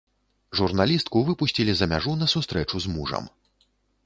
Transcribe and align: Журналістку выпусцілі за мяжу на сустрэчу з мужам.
Журналістку 0.59 1.21
выпусцілі 1.27 1.73
за 1.83 1.89
мяжу 1.93 2.17
на 2.23 2.31
сустрэчу 2.35 2.77
з 2.87 2.95
мужам. 2.97 3.23